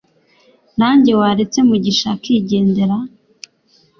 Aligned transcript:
Ninjye 0.77 1.11
waretse 1.19 1.59
mugisha 1.69 2.07
akigendera 2.15 2.97